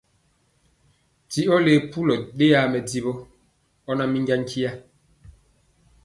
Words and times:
Ti 1.29 1.41
ɔ 1.53 1.55
le 1.65 1.73
pulɔ 1.91 2.15
ɗeyaa 2.37 2.65
mɛdivɔ, 2.71 3.13
ɔ 3.89 3.91
na 3.97 4.03
minja 4.11 4.35
nkya. 4.41 4.71